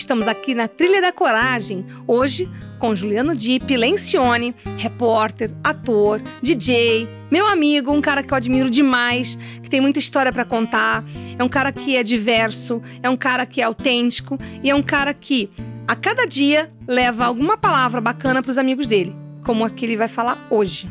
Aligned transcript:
Estamos 0.00 0.26
aqui 0.26 0.54
na 0.54 0.66
Trilha 0.66 1.00
da 1.00 1.12
Coragem, 1.12 1.84
hoje 2.06 2.48
com 2.78 2.94
Juliano 2.94 3.36
Dipp 3.36 3.76
Lencioni, 3.76 4.54
repórter, 4.78 5.52
ator, 5.62 6.20
DJ, 6.42 7.06
meu 7.30 7.46
amigo, 7.46 7.92
um 7.92 8.00
cara 8.00 8.22
que 8.22 8.32
eu 8.32 8.36
admiro 8.36 8.70
demais, 8.70 9.38
que 9.62 9.68
tem 9.68 9.80
muita 9.80 9.98
história 9.98 10.32
para 10.32 10.44
contar, 10.44 11.04
é 11.38 11.44
um 11.44 11.48
cara 11.48 11.70
que 11.70 11.96
é 11.96 12.02
diverso, 12.02 12.82
é 13.02 13.10
um 13.10 13.16
cara 13.16 13.44
que 13.44 13.60
é 13.60 13.64
autêntico 13.64 14.38
e 14.62 14.70
é 14.70 14.74
um 14.74 14.82
cara 14.82 15.12
que 15.12 15.50
a 15.86 15.94
cada 15.94 16.26
dia 16.26 16.70
leva 16.88 17.26
alguma 17.26 17.58
palavra 17.58 18.00
bacana 18.00 18.42
para 18.42 18.50
os 18.50 18.58
amigos 18.58 18.86
dele, 18.86 19.14
como 19.44 19.64
a 19.64 19.70
que 19.70 19.84
ele 19.84 19.96
vai 19.96 20.08
falar 20.08 20.38
hoje. 20.50 20.88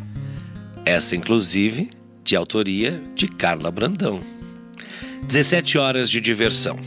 Essa, 0.86 1.16
inclusive, 1.16 1.89
de 2.23 2.36
autoria 2.36 3.02
de 3.16 3.28
Carla 3.28 3.72
Brandão. 3.72 4.22
17 5.23 5.78
horas 5.78 6.09
de 6.09 6.22
diversão. 6.22 6.78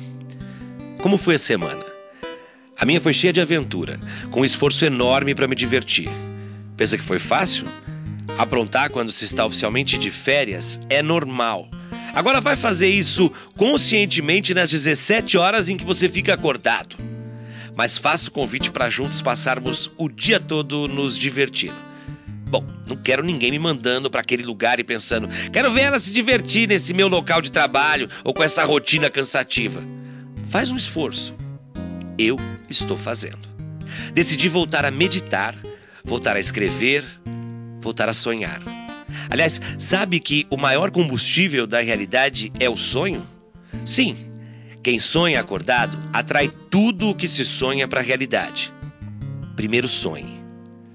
Como 1.03 1.17
foi 1.17 1.35
a 1.35 1.39
semana? 1.39 1.92
A 2.83 2.85
minha 2.85 3.01
foi 3.01 3.15
cheia 3.15 3.33
de 3.33 3.41
aventura, 3.41 3.97
com 4.33 4.41
um 4.41 4.45
esforço 4.45 4.85
enorme 4.85 5.37
para 5.37 5.47
me 5.47 5.55
divertir. 5.55 6.09
Pensa 6.77 6.99
que 6.99 7.05
foi 7.05 7.21
fácil? 7.21 7.65
Aprontar 8.37 8.91
quando 8.91 9.13
se 9.13 9.25
está 9.25 9.47
oficialmente 9.47 9.97
de 9.97 10.11
férias 10.11 10.81
é 10.91 11.01
normal. 11.01 11.69
Agora 12.13 12.41
vai 12.41 12.57
fazer 12.57 12.89
isso 12.89 13.31
conscientemente 13.57 14.53
nas 14.53 14.69
17 14.69 15.39
horas 15.39 15.69
em 15.69 15.77
que 15.77 15.85
você 15.85 16.09
fica 16.09 16.35
acordado. 16.35 16.97
Mas 17.77 17.97
faço 17.97 18.31
o 18.31 18.33
convite 18.33 18.73
para 18.73 18.91
juntos 18.91 19.23
passarmos 19.23 19.93
o 19.97 20.09
dia 20.09 20.41
todo 20.41 20.89
nos 20.89 21.17
divertindo. 21.17 21.77
Bom, 22.49 22.67
não 22.89 22.97
quero 22.97 23.23
ninguém 23.23 23.53
me 23.53 23.61
mandando 23.61 24.11
para 24.11 24.23
aquele 24.23 24.43
lugar 24.43 24.81
e 24.81 24.85
pensando, 24.85 25.29
quero 25.53 25.73
ver 25.73 25.83
ela 25.83 26.01
se 26.01 26.13
divertir 26.13 26.67
nesse 26.67 26.93
meu 26.93 27.07
local 27.07 27.41
de 27.41 27.53
trabalho 27.53 28.09
ou 28.25 28.35
com 28.35 28.43
essa 28.43 28.65
rotina 28.65 29.09
cansativa. 29.09 29.81
Faz 30.45 30.73
um 30.73 30.77
esforço. 30.77 31.41
Eu 32.19 32.37
estou 32.69 32.97
fazendo. 32.97 33.49
Decidi 34.15 34.49
voltar 34.49 34.85
a 34.85 34.91
meditar, 34.91 35.55
voltar 36.05 36.37
a 36.37 36.41
escrever, 36.41 37.05
voltar 37.81 38.09
a 38.09 38.13
sonhar. 38.13 38.61
Aliás, 39.29 39.61
sabe 39.79 40.21
que 40.21 40.47
o 40.51 40.57
maior 40.57 40.91
combustível 40.91 41.67
da 41.67 41.81
realidade 41.81 42.53
é 42.59 42.69
o 42.69 42.77
sonho? 42.77 43.27
Sim, 43.85 44.17
quem 44.83 44.99
sonha 44.99 45.41
acordado 45.41 45.97
atrai 46.13 46.51
tudo 46.71 47.09
o 47.09 47.15
que 47.15 47.29
se 47.29 47.45
sonha 47.45 47.87
para 47.87 48.01
a 48.01 48.03
realidade. 48.03 48.73
Primeiro, 49.57 49.89
sonhe. 49.89 50.43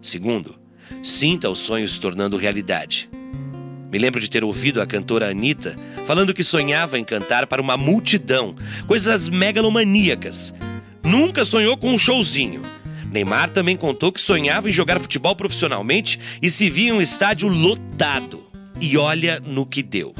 Segundo, 0.01 0.55
sinta 1.03 1.49
o 1.49 1.55
sonho 1.55 1.87
se 1.87 1.99
tornando 1.99 2.37
realidade. 2.37 3.09
Me 3.91 3.97
lembro 3.97 4.19
de 4.19 4.29
ter 4.29 4.43
ouvido 4.43 4.81
a 4.81 4.87
cantora 4.87 5.29
Anitta 5.29 5.75
falando 6.05 6.33
que 6.33 6.43
sonhava 6.43 6.99
em 6.99 7.03
cantar 7.03 7.47
para 7.47 7.61
uma 7.61 7.77
multidão, 7.77 8.55
coisas 8.85 9.29
megalomaníacas. 9.29 10.53
Nunca 11.07 11.45
sonhou 11.45 11.77
com 11.77 11.93
um 11.93 11.97
showzinho. 11.97 12.61
Neymar 13.09 13.49
também 13.49 13.77
contou 13.77 14.11
que 14.11 14.19
sonhava 14.19 14.69
em 14.69 14.73
jogar 14.73 14.99
futebol 14.99 15.33
profissionalmente 15.37 16.19
e 16.41 16.51
se 16.51 16.69
via 16.69 16.89
em 16.89 16.91
um 16.91 17.01
estádio 17.01 17.47
lotado. 17.47 18.45
E 18.81 18.97
olha 18.97 19.39
no 19.39 19.65
que 19.65 19.81
deu. 19.81 20.13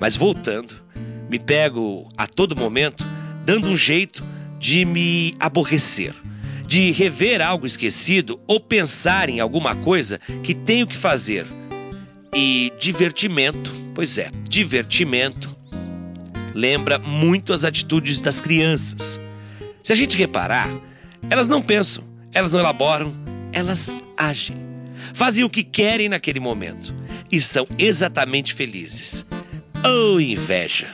Mas 0.00 0.14
voltando, 0.14 0.80
me 1.28 1.40
pego 1.40 2.08
a 2.16 2.24
todo 2.24 2.54
momento 2.54 3.04
dando 3.44 3.68
um 3.68 3.76
jeito 3.76 4.24
de 4.60 4.84
me 4.84 5.34
aborrecer, 5.40 6.14
de 6.64 6.92
rever 6.92 7.42
algo 7.42 7.66
esquecido 7.66 8.40
ou 8.46 8.60
pensar 8.60 9.28
em 9.28 9.40
alguma 9.40 9.74
coisa 9.74 10.20
que 10.44 10.54
tenho 10.54 10.86
que 10.86 10.96
fazer 10.96 11.48
e 12.32 12.72
divertimento, 12.78 13.74
pois 13.92 14.18
é, 14.18 14.30
divertimento 14.48 15.56
lembra 16.54 16.96
muito 16.96 17.52
as 17.52 17.64
atitudes 17.64 18.20
das 18.20 18.40
crianças. 18.40 19.20
Se 19.86 19.92
a 19.92 19.96
gente 19.96 20.16
reparar, 20.16 20.68
elas 21.30 21.48
não 21.48 21.62
pensam, 21.62 22.02
elas 22.34 22.50
não 22.50 22.58
elaboram, 22.58 23.14
elas 23.52 23.96
agem. 24.16 24.56
Fazem 25.14 25.44
o 25.44 25.48
que 25.48 25.62
querem 25.62 26.08
naquele 26.08 26.40
momento 26.40 26.92
e 27.30 27.40
são 27.40 27.68
exatamente 27.78 28.52
felizes. 28.52 29.24
Oh, 29.84 30.18
inveja! 30.18 30.92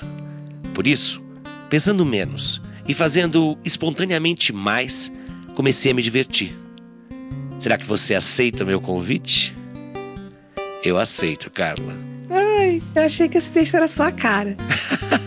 Por 0.75 0.87
isso, 0.87 1.23
pensando 1.71 2.05
menos 2.05 2.61
e 2.87 2.93
fazendo 2.93 3.59
espontaneamente 3.65 4.53
mais, 4.53 5.11
comecei 5.55 5.93
a 5.93 5.95
me 5.95 6.03
divertir. 6.03 6.55
Será 7.59 7.79
que 7.79 7.87
você 7.87 8.15
aceita 8.15 8.63
meu 8.63 8.79
convite? 8.79 9.57
Eu 10.85 10.99
aceito, 10.99 11.51
Carla. 11.51 11.97
Ai, 12.29 12.83
eu 12.95 13.05
achei 13.05 13.27
que 13.27 13.39
esse 13.39 13.51
texto 13.51 13.75
era 13.75 13.89
só 13.89 14.03
a 14.03 14.13
cara. 14.13 14.55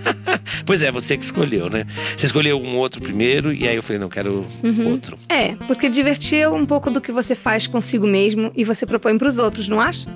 pois 0.65 0.83
é, 0.83 0.91
você 0.91 1.17
que 1.17 1.23
escolheu, 1.23 1.69
né? 1.69 1.85
Você 2.17 2.25
escolheu 2.25 2.61
um 2.61 2.75
outro 2.77 3.01
primeiro 3.01 3.53
e 3.53 3.67
aí 3.67 3.75
eu 3.75 3.83
falei, 3.83 3.99
não, 3.99 4.09
quero 4.09 4.45
uhum. 4.63 4.89
outro. 4.89 5.17
É, 5.29 5.55
porque 5.67 5.89
divertir 5.89 6.39
é 6.39 6.49
um 6.49 6.65
pouco 6.65 6.89
do 6.89 6.99
que 6.99 7.11
você 7.11 7.35
faz 7.35 7.67
consigo 7.67 8.07
mesmo 8.07 8.51
e 8.55 8.63
você 8.63 8.85
propõe 8.85 9.17
para 9.17 9.27
os 9.27 9.37
outros, 9.37 9.67
não 9.67 9.79
acha? 9.79 10.07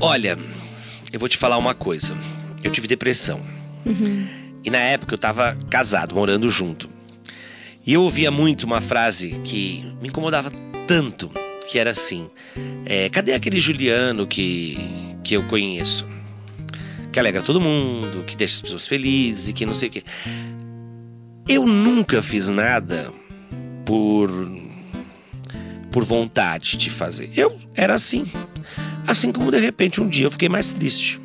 Olha, 0.00 0.38
eu 1.12 1.18
vou 1.18 1.28
te 1.28 1.36
falar 1.36 1.56
uma 1.56 1.74
coisa. 1.74 2.16
Eu 2.62 2.70
tive 2.70 2.86
depressão. 2.86 3.40
Uhum. 3.84 4.26
E 4.64 4.70
na 4.70 4.78
época 4.78 5.14
eu 5.14 5.18
tava 5.18 5.56
casado, 5.70 6.14
morando 6.14 6.50
junto. 6.50 6.88
E 7.86 7.92
eu 7.92 8.02
ouvia 8.02 8.30
muito 8.30 8.64
uma 8.64 8.80
frase 8.80 9.40
que 9.44 9.84
me 10.02 10.08
incomodava 10.08 10.50
tanto 10.86 11.30
que 11.66 11.78
era 11.78 11.90
assim: 11.90 12.28
é, 12.84 13.08
cadê 13.08 13.32
aquele 13.32 13.60
Juliano 13.60 14.26
que, 14.26 14.78
que 15.22 15.34
eu 15.34 15.42
conheço? 15.44 16.06
Que 17.16 17.20
alegra 17.20 17.40
todo 17.40 17.58
mundo, 17.58 18.24
que 18.26 18.36
deixa 18.36 18.56
as 18.56 18.60
pessoas 18.60 18.86
felizes 18.86 19.48
e 19.48 19.54
que 19.54 19.64
não 19.64 19.72
sei 19.72 19.88
o 19.88 19.90
quê. 19.90 20.02
Eu 21.48 21.64
nunca 21.64 22.20
fiz 22.20 22.48
nada 22.48 23.10
por 23.86 24.30
por 25.90 26.04
vontade 26.04 26.76
de 26.76 26.90
fazer. 26.90 27.30
Eu 27.34 27.58
era 27.74 27.94
assim. 27.94 28.26
Assim 29.06 29.32
como 29.32 29.50
de 29.50 29.58
repente 29.58 29.98
um 29.98 30.06
dia 30.06 30.26
eu 30.26 30.30
fiquei 30.30 30.50
mais 30.50 30.72
triste. 30.72 31.18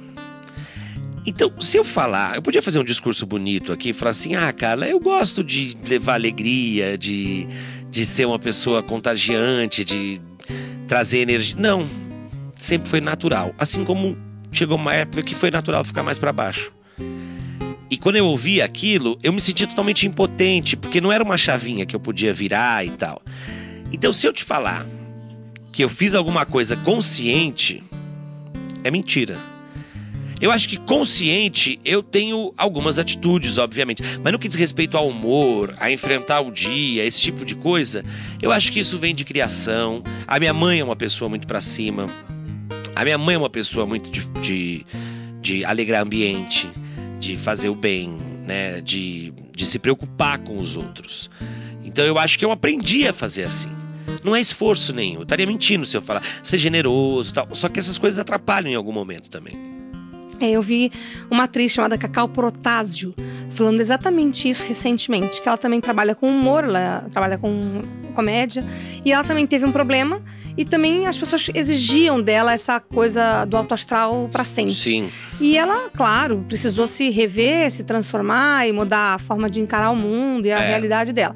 Então, 1.25 1.51
se 1.59 1.75
eu 1.75 1.83
falar, 1.83 2.37
eu 2.37 2.41
podia 2.41 2.61
fazer 2.61 2.79
um 2.79 2.85
discurso 2.85 3.25
bonito 3.25 3.73
aqui, 3.73 3.91
falar 3.91 4.11
assim: 4.11 4.33
"Ah, 4.33 4.53
Carla, 4.53 4.87
eu 4.87 4.97
gosto 4.97 5.43
de 5.43 5.75
levar 5.85 6.13
alegria, 6.13 6.97
de 6.97 7.49
de 7.89 8.05
ser 8.05 8.25
uma 8.25 8.39
pessoa 8.39 8.81
contagiante, 8.81 9.83
de 9.83 10.21
trazer 10.87 11.17
energia. 11.17 11.57
Não. 11.59 11.85
Sempre 12.57 12.87
foi 12.87 13.01
natural. 13.01 13.53
Assim 13.59 13.83
como 13.83 14.30
chegou 14.51 14.77
uma 14.77 14.93
época 14.93 15.23
que 15.23 15.35
foi 15.35 15.51
natural 15.51 15.83
ficar 15.83 16.03
mais 16.03 16.19
para 16.19 16.33
baixo. 16.33 16.73
E 17.89 17.97
quando 17.97 18.15
eu 18.15 18.25
ouvi 18.25 18.61
aquilo, 18.61 19.19
eu 19.21 19.33
me 19.33 19.41
sentia 19.41 19.67
totalmente 19.67 20.07
impotente, 20.07 20.77
porque 20.77 21.01
não 21.01 21.11
era 21.11 21.23
uma 21.23 21.37
chavinha 21.37 21.85
que 21.85 21.95
eu 21.95 21.99
podia 21.99 22.33
virar 22.33 22.85
e 22.85 22.91
tal. 22.91 23.21
Então, 23.91 24.13
se 24.13 24.25
eu 24.25 24.31
te 24.31 24.43
falar 24.43 24.87
que 25.71 25.83
eu 25.83 25.89
fiz 25.89 26.15
alguma 26.15 26.45
coisa 26.45 26.75
consciente, 26.77 27.83
é 28.83 28.89
mentira. 28.89 29.37
Eu 30.39 30.51
acho 30.51 30.67
que 30.67 30.77
consciente 30.77 31.79
eu 31.85 32.01
tenho 32.01 32.51
algumas 32.57 32.97
atitudes, 32.97 33.59
obviamente. 33.59 34.01
Mas 34.23 34.33
no 34.33 34.39
que 34.39 34.47
diz 34.47 34.57
respeito 34.57 34.97
ao 34.97 35.07
humor, 35.07 35.75
a 35.79 35.91
enfrentar 35.91 36.41
o 36.41 36.51
dia, 36.51 37.05
esse 37.05 37.21
tipo 37.21 37.45
de 37.45 37.55
coisa, 37.55 38.03
eu 38.41 38.51
acho 38.51 38.71
que 38.71 38.79
isso 38.79 38.97
vem 38.97 39.13
de 39.13 39.23
criação. 39.23 40.01
A 40.25 40.39
minha 40.39 40.53
mãe 40.53 40.79
é 40.79 40.83
uma 40.83 40.95
pessoa 40.95 41.29
muito 41.29 41.45
para 41.45 41.61
cima. 41.61 42.07
A 42.95 43.03
minha 43.03 43.17
mãe 43.17 43.35
é 43.35 43.37
uma 43.37 43.49
pessoa 43.49 43.85
muito 43.85 44.09
de, 44.09 44.25
de, 44.41 44.85
de 45.41 45.65
alegrar 45.65 46.01
ambiente, 46.01 46.69
de 47.19 47.37
fazer 47.37 47.69
o 47.69 47.75
bem, 47.75 48.17
né? 48.45 48.81
De, 48.81 49.33
de 49.55 49.65
se 49.65 49.79
preocupar 49.79 50.39
com 50.39 50.59
os 50.59 50.75
outros. 50.75 51.29
Então 51.83 52.05
eu 52.05 52.17
acho 52.17 52.37
que 52.37 52.45
eu 52.45 52.51
aprendi 52.51 53.07
a 53.07 53.13
fazer 53.13 53.43
assim. 53.43 53.69
Não 54.23 54.35
é 54.35 54.41
esforço 54.41 54.93
nenhum. 54.93 55.19
Eu 55.19 55.23
estaria 55.23 55.45
mentindo 55.45 55.85
se 55.85 55.95
eu 55.95 56.01
falar 56.01 56.23
ser 56.43 56.57
generoso 56.57 57.33
tal. 57.33 57.47
Só 57.53 57.69
que 57.69 57.79
essas 57.79 57.97
coisas 57.97 58.19
atrapalham 58.19 58.71
em 58.71 58.75
algum 58.75 58.91
momento 58.91 59.29
também. 59.29 59.70
É, 60.41 60.51
eu 60.51 60.61
vi 60.61 60.91
uma 61.29 61.43
atriz 61.43 61.71
chamada 61.71 61.97
Cacau 61.97 62.27
Protásio 62.27 63.13
falando 63.51 63.79
exatamente 63.79 64.49
isso 64.49 64.65
recentemente, 64.65 65.41
que 65.41 65.47
ela 65.47 65.57
também 65.57 65.79
trabalha 65.81 66.15
com 66.15 66.27
humor, 66.29 66.63
ela 66.63 67.05
trabalha 67.11 67.37
com 67.37 67.81
comédia, 68.15 68.63
e 69.05 69.11
ela 69.11 69.23
também 69.23 69.45
teve 69.45 69.65
um 69.65 69.71
problema 69.71 70.21
e 70.57 70.65
também 70.65 71.05
as 71.07 71.17
pessoas 71.17 71.49
exigiam 71.53 72.21
dela 72.21 72.53
essa 72.53 72.79
coisa 72.79 73.45
do 73.45 73.55
alto 73.55 73.73
astral 73.73 74.29
para 74.31 74.43
sempre. 74.43 74.73
Sim. 74.73 75.09
E 75.39 75.57
ela, 75.57 75.89
claro, 75.95 76.43
precisou 76.47 76.87
se 76.87 77.09
rever, 77.09 77.69
se 77.71 77.83
transformar 77.83 78.67
e 78.67 78.71
mudar 78.73 79.15
a 79.15 79.19
forma 79.19 79.49
de 79.49 79.61
encarar 79.61 79.91
o 79.91 79.95
mundo 79.95 80.45
e 80.45 80.51
a 80.51 80.59
É. 80.61 80.67
realidade 80.69 81.13
dela. 81.13 81.35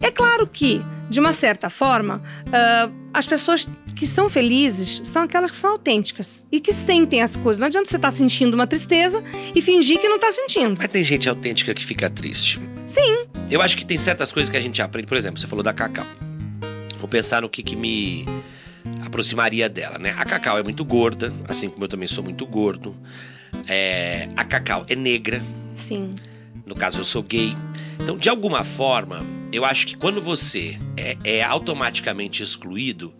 É 0.00 0.10
claro 0.10 0.46
que, 0.46 0.80
de 1.10 1.18
uma 1.18 1.32
certa 1.32 1.68
forma, 1.68 2.22
ah, 2.52 2.88
as 3.12 3.26
pessoas 3.26 3.68
que 3.96 4.06
são 4.06 4.28
felizes 4.28 5.00
são 5.04 5.24
aquelas 5.24 5.50
que 5.50 5.56
são 5.56 5.72
autênticas 5.72 6.46
e 6.50 6.60
que 6.60 6.72
sentem 6.72 7.20
as 7.20 7.36
coisas. 7.36 7.58
Não 7.58 7.66
adianta 7.66 7.90
você 7.90 7.96
estar 7.96 8.12
sentindo 8.12 8.54
uma 8.54 8.66
tristeza 8.66 9.22
e 9.54 9.60
fingir 9.60 10.00
que 10.00 10.08
não 10.08 10.16
está 10.16 10.30
sentindo. 10.32 10.76
Mas 10.78 10.88
tem 10.88 11.02
gente 11.02 11.28
autêntica 11.28 11.74
que 11.74 11.84
fica 11.84 12.08
triste. 12.08 12.60
Sim. 12.86 13.26
Eu 13.50 13.60
acho 13.60 13.76
que 13.76 13.84
tem 13.84 13.98
certas 13.98 14.30
coisas 14.30 14.48
que 14.48 14.56
a 14.56 14.60
gente 14.60 14.80
aprende. 14.80 15.08
Por 15.08 15.16
exemplo, 15.16 15.40
você 15.40 15.48
falou 15.48 15.64
da 15.64 15.72
Cacau. 15.72 16.06
Vou 16.98 17.08
pensar 17.08 17.42
no 17.42 17.48
que, 17.48 17.62
que 17.62 17.74
me 17.74 18.24
aproximaria 19.04 19.68
dela, 19.68 19.98
né? 19.98 20.14
A 20.16 20.24
Cacau 20.24 20.58
é 20.58 20.62
muito 20.62 20.84
gorda, 20.84 21.32
assim 21.48 21.68
como 21.68 21.84
eu 21.84 21.88
também 21.88 22.06
sou 22.06 22.22
muito 22.22 22.46
gordo. 22.46 22.96
É, 23.66 24.28
a 24.36 24.44
Cacau 24.44 24.84
é 24.88 24.94
negra, 24.94 25.42
Sim. 25.74 26.10
no 26.64 26.76
caso 26.76 26.98
eu 26.98 27.04
sou 27.04 27.22
gay. 27.22 27.56
Então, 27.98 28.16
de 28.16 28.28
alguma 28.28 28.64
forma, 28.64 29.24
eu 29.52 29.64
acho 29.64 29.86
que 29.86 29.96
quando 29.96 30.20
você 30.20 30.78
é, 30.96 31.16
é 31.24 31.42
automaticamente 31.42 32.42
excluído, 32.42 33.12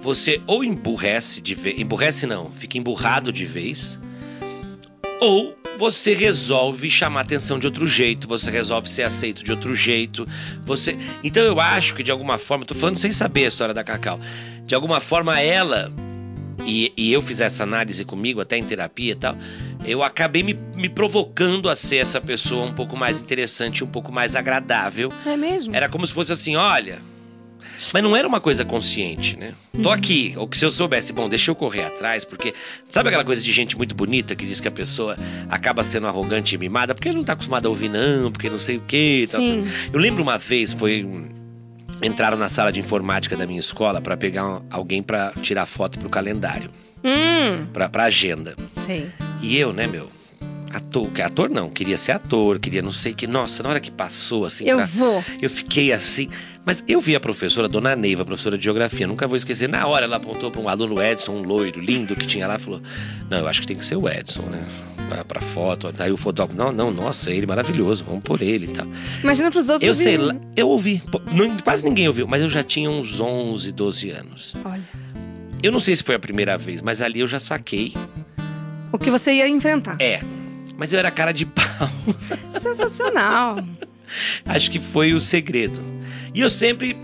você 0.00 0.40
ou 0.46 0.64
emburrece 0.64 1.40
de 1.40 1.54
vez. 1.54 1.78
Emburrece 1.78 2.26
não, 2.26 2.50
fica 2.50 2.78
emburrado 2.78 3.32
de 3.32 3.46
vez. 3.46 3.98
Ou 5.20 5.56
você 5.78 6.14
resolve 6.14 6.90
chamar 6.90 7.22
atenção 7.22 7.58
de 7.58 7.66
outro 7.66 7.86
jeito, 7.86 8.26
você 8.26 8.50
resolve 8.50 8.88
ser 8.88 9.02
aceito 9.02 9.44
de 9.44 9.50
outro 9.50 9.74
jeito. 9.74 10.26
Você. 10.64 10.96
Então 11.22 11.42
eu 11.42 11.60
acho 11.60 11.94
que 11.94 12.02
de 12.02 12.10
alguma 12.10 12.38
forma, 12.38 12.64
tô 12.64 12.74
falando 12.74 12.96
sem 12.96 13.12
saber 13.12 13.44
a 13.44 13.48
história 13.48 13.74
da 13.74 13.84
Cacau. 13.84 14.18
De 14.64 14.74
alguma 14.74 15.00
forma 15.00 15.40
ela 15.40 15.92
e, 16.66 16.92
e 16.96 17.12
eu 17.12 17.22
fiz 17.22 17.40
essa 17.40 17.62
análise 17.62 18.04
comigo, 18.04 18.40
até 18.40 18.56
em 18.56 18.64
terapia 18.64 19.12
e 19.12 19.16
tal, 19.16 19.36
eu 19.84 20.02
acabei 20.02 20.42
me, 20.42 20.54
me 20.74 20.88
provocando 20.88 21.68
a 21.68 21.76
ser 21.76 21.96
essa 21.96 22.20
pessoa 22.20 22.64
um 22.66 22.72
pouco 22.74 22.96
mais 22.96 23.20
interessante, 23.20 23.82
um 23.82 23.86
pouco 23.88 24.12
mais 24.12 24.36
agradável. 24.36 25.12
É 25.26 25.36
mesmo? 25.36 25.74
Era 25.74 25.88
como 25.88 26.06
se 26.06 26.12
fosse 26.12 26.32
assim, 26.32 26.56
olha. 26.56 26.98
Mas 27.92 28.02
não 28.02 28.14
era 28.16 28.26
uma 28.28 28.40
coisa 28.40 28.64
consciente, 28.64 29.36
né? 29.38 29.54
Tô 29.82 29.90
aqui, 29.90 30.34
ou 30.36 30.46
que 30.46 30.56
se 30.56 30.64
eu 30.64 30.70
soubesse, 30.70 31.12
bom, 31.14 31.28
deixa 31.28 31.50
eu 31.50 31.54
correr 31.54 31.84
atrás, 31.84 32.24
porque 32.24 32.52
sabe 32.90 33.08
aquela 33.08 33.24
coisa 33.24 33.42
de 33.42 33.52
gente 33.52 33.76
muito 33.76 33.94
bonita 33.94 34.34
que 34.34 34.44
diz 34.46 34.60
que 34.60 34.68
a 34.68 34.70
pessoa 34.70 35.16
acaba 35.48 35.82
sendo 35.82 36.06
arrogante 36.06 36.54
e 36.54 36.58
mimada 36.58 36.94
porque 36.94 37.10
não 37.12 37.24
tá 37.24 37.32
acostumada 37.32 37.68
a 37.68 37.70
ouvir, 37.70 37.88
não, 37.88 38.30
porque 38.30 38.50
não 38.50 38.58
sei 38.58 38.76
o 38.76 38.82
quê. 38.86 39.26
Tal, 39.30 39.40
Sim. 39.40 39.62
tal. 39.64 39.90
Eu 39.94 39.98
lembro 40.00 40.22
uma 40.22 40.36
vez, 40.38 40.72
foi. 40.74 41.06
Entraram 42.02 42.36
na 42.38 42.48
sala 42.48 42.70
de 42.72 42.80
informática 42.80 43.36
da 43.36 43.46
minha 43.46 43.60
escola 43.60 44.00
para 44.00 44.16
pegar 44.16 44.62
alguém 44.70 45.02
para 45.02 45.32
tirar 45.42 45.64
foto 45.66 45.98
pro 45.98 46.08
calendário, 46.08 46.70
Hum, 47.04 47.66
pra, 47.72 47.88
pra 47.88 48.04
agenda. 48.04 48.56
sei. 48.72 49.10
E 49.42 49.56
eu, 49.58 49.72
né, 49.72 49.86
meu? 49.86 50.10
Ator, 50.72 51.08
ator 51.24 51.50
não, 51.50 51.68
queria 51.68 51.98
ser 51.98 52.12
ator, 52.12 52.60
queria 52.60 52.80
não 52.80 52.92
sei 52.92 53.10
o 53.10 53.14
que. 53.16 53.26
Nossa, 53.26 53.62
na 53.62 53.70
hora 53.70 53.80
que 53.80 53.90
passou, 53.90 54.44
assim, 54.44 54.68
Eu 54.68 54.76
pra- 54.76 54.86
vou. 54.86 55.24
eu 55.42 55.50
fiquei 55.50 55.92
assim. 55.92 56.28
Mas 56.64 56.84
eu 56.86 57.00
vi 57.00 57.16
a 57.16 57.20
professora, 57.20 57.68
Dona 57.68 57.96
Neiva, 57.96 58.24
professora 58.24 58.56
de 58.56 58.62
geografia, 58.62 59.04
nunca 59.06 59.26
vou 59.26 59.36
esquecer. 59.36 59.68
Na 59.68 59.84
hora 59.88 60.04
ela 60.04 60.16
apontou 60.16 60.48
para 60.50 60.60
um 60.60 60.68
aluno 60.68 61.02
Edson, 61.02 61.32
um 61.32 61.42
loiro, 61.42 61.80
lindo, 61.80 62.14
que 62.14 62.24
tinha 62.26 62.46
lá, 62.46 62.56
falou: 62.58 62.80
Não, 63.28 63.38
eu 63.38 63.48
acho 63.48 63.62
que 63.62 63.66
tem 63.66 63.76
que 63.76 63.84
ser 63.84 63.96
o 63.96 64.08
Edson, 64.08 64.42
né? 64.42 64.64
Pra, 65.08 65.24
pra 65.24 65.40
foto. 65.40 65.90
Daí 65.90 66.12
o 66.12 66.16
fotógrafo, 66.16 66.56
não, 66.62 66.70
não, 66.70 66.92
nossa, 66.92 67.32
ele 67.32 67.46
maravilhoso, 67.46 68.04
vamos 68.04 68.22
por 68.22 68.40
ele 68.40 68.66
e 68.66 68.68
tal. 68.68 68.86
Imagina 69.24 69.50
pros 69.50 69.68
outros. 69.68 69.88
Eu 69.88 69.94
sei, 69.94 70.18
ouvirem. 70.18 70.38
lá- 70.40 70.46
eu 70.54 70.68
ouvi, 70.68 71.02
não- 71.32 71.56
quase 71.58 71.84
ninguém 71.84 72.06
ouviu, 72.06 72.28
mas 72.28 72.42
eu 72.42 72.48
já 72.50 72.62
tinha 72.62 72.88
uns 72.88 73.18
11, 73.18 73.72
12 73.72 74.10
anos. 74.10 74.54
Olha. 74.64 74.82
Eu 75.62 75.72
não 75.72 75.80
sei 75.80 75.96
se 75.96 76.02
foi 76.04 76.14
a 76.14 76.18
primeira 76.18 76.56
vez, 76.56 76.80
mas 76.80 77.02
ali 77.02 77.20
eu 77.20 77.26
já 77.26 77.40
saquei. 77.40 77.92
O 78.92 78.98
que 78.98 79.10
você 79.10 79.32
ia 79.34 79.48
enfrentar. 79.48 79.96
É, 80.00 80.20
mas 80.76 80.92
eu 80.92 80.98
era 80.98 81.10
cara 81.10 81.32
de 81.32 81.46
pau. 81.46 81.64
Sensacional. 82.60 83.56
Acho 84.44 84.70
que 84.70 84.78
foi 84.78 85.12
o 85.14 85.20
segredo. 85.20 85.80
E 86.34 86.40
eu 86.40 86.50
sempre 86.50 86.96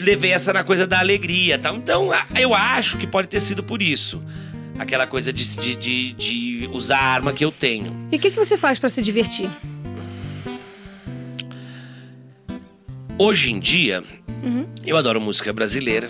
levei 0.00 0.32
essa 0.32 0.52
na 0.52 0.64
coisa 0.64 0.86
da 0.86 0.98
alegria 0.98 1.58
tal. 1.58 1.76
Então, 1.76 2.10
eu 2.38 2.54
acho 2.54 2.96
que 2.98 3.06
pode 3.06 3.28
ter 3.28 3.40
sido 3.40 3.62
por 3.62 3.80
isso. 3.82 4.22
Aquela 4.78 5.06
coisa 5.06 5.32
de, 5.32 5.44
de, 5.58 5.76
de, 5.76 6.12
de 6.14 6.70
usar 6.72 6.98
a 6.98 7.04
arma 7.12 7.32
que 7.32 7.44
eu 7.44 7.52
tenho. 7.52 8.08
E 8.10 8.16
o 8.16 8.18
que, 8.18 8.30
que 8.30 8.36
você 8.36 8.56
faz 8.56 8.78
pra 8.78 8.88
se 8.88 9.02
divertir? 9.02 9.48
Hoje 13.18 13.52
em 13.52 13.60
dia, 13.60 14.02
Uhum. 14.42 14.66
eu 14.86 14.96
adoro 14.96 15.20
música 15.20 15.52
brasileira. 15.52 16.08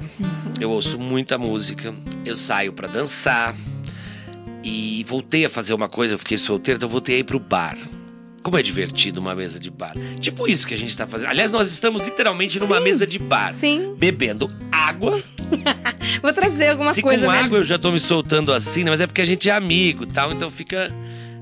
Eu 0.60 0.70
ouço 0.70 0.98
muita 0.98 1.36
música. 1.36 1.92
Eu 2.24 2.36
saio 2.36 2.72
pra 2.72 2.86
dançar. 2.86 3.56
E 4.62 5.04
voltei 5.08 5.44
a 5.46 5.50
fazer 5.50 5.72
uma 5.74 5.88
coisa, 5.88 6.14
eu 6.14 6.18
fiquei 6.18 6.36
solteiro, 6.36 6.76
então 6.78 6.88
voltei 6.88 7.16
a 7.16 7.18
ir 7.20 7.24
pro 7.24 7.38
bar. 7.40 7.76
Como 8.42 8.56
é 8.56 8.62
divertido 8.62 9.20
uma 9.20 9.34
mesa 9.34 9.58
de 9.60 9.70
bar. 9.70 9.94
Tipo 10.18 10.48
isso 10.48 10.66
que 10.66 10.74
a 10.74 10.78
gente 10.78 10.96
tá 10.96 11.06
fazendo. 11.06 11.28
Aliás, 11.28 11.52
nós 11.52 11.70
estamos 11.70 12.00
literalmente 12.02 12.58
numa 12.58 12.76
Sim. 12.78 12.82
mesa 12.82 13.06
de 13.06 13.18
bar. 13.18 13.52
Sim. 13.52 13.94
Bebendo 13.98 14.48
água. 14.72 15.22
Vou 16.22 16.32
trazer 16.32 16.68
alguma 16.68 16.92
Se 16.92 17.02
coisa, 17.02 17.26
com 17.26 17.32
né? 17.32 17.38
água 17.40 17.58
eu 17.58 17.64
já 17.64 17.78
tô 17.78 17.90
me 17.92 18.00
soltando 18.00 18.52
assim, 18.52 18.82
né? 18.84 18.90
Mas 18.90 19.00
é 19.00 19.06
porque 19.06 19.20
a 19.20 19.26
gente 19.26 19.48
é 19.50 19.52
amigo 19.52 20.04
e 20.04 20.06
tal, 20.06 20.32
então 20.32 20.50
fica. 20.50 20.90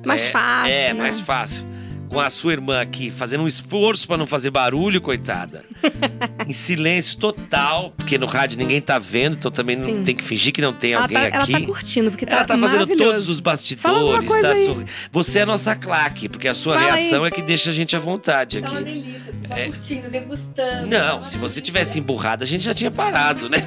Mais 0.04 0.24
é, 0.24 0.30
fácil, 0.30 0.72
É, 0.72 0.88
né? 0.88 0.94
mais 0.94 1.20
fácil. 1.20 1.64
Com 2.08 2.20
a 2.20 2.30
sua 2.30 2.52
irmã 2.52 2.80
aqui, 2.80 3.10
fazendo 3.10 3.44
um 3.44 3.48
esforço 3.48 4.06
pra 4.06 4.16
não 4.16 4.26
fazer 4.26 4.50
barulho, 4.50 5.00
coitada. 5.00 5.64
em 6.48 6.52
silêncio 6.52 7.18
total, 7.18 7.92
porque 7.96 8.16
no 8.18 8.26
rádio 8.26 8.56
ninguém 8.58 8.80
tá 8.80 8.98
vendo, 8.98 9.34
então 9.36 9.50
também 9.50 9.76
não 9.76 9.84
Sim. 9.84 10.02
tem 10.02 10.14
que 10.14 10.24
fingir 10.24 10.52
que 10.52 10.60
não 10.62 10.72
tem 10.72 10.92
Ela 10.94 11.02
alguém 11.02 11.18
tá, 11.18 11.26
ela 11.26 11.42
aqui. 11.44 11.52
tá 11.52 11.60
curtindo, 11.60 12.10
porque 12.10 12.24
Ela 12.24 12.44
tá, 12.44 12.56
tá 12.56 12.58
fazendo 12.58 12.86
todos 12.96 13.28
os 13.28 13.40
bastidores, 13.40 14.26
coisa 14.28 14.48
tá 14.54 14.84
Você 15.12 15.38
é 15.40 15.42
a 15.42 15.46
nossa 15.46 15.76
claque, 15.76 16.28
porque 16.28 16.48
a 16.48 16.54
sua 16.54 16.74
Fala 16.78 16.86
reação 16.94 17.24
aí. 17.24 17.28
é 17.28 17.30
que 17.30 17.42
deixa 17.42 17.70
a 17.70 17.72
gente 17.72 17.94
à 17.94 17.98
vontade 17.98 18.60
Tá 18.60 18.70
uma 18.70 18.78
aqui. 18.80 18.84
delícia, 18.84 19.34
só 19.46 19.54
É. 19.54 19.64
curtindo, 19.66 20.10
degustando. 20.10 20.86
Não, 20.86 21.22
se 21.22 21.36
você 21.38 21.60
tivesse 21.60 21.98
emburrado, 21.98 22.42
a 22.42 22.46
gente 22.46 22.64
já 22.64 22.74
tinha 22.74 22.90
parado, 22.90 23.48
né? 23.48 23.58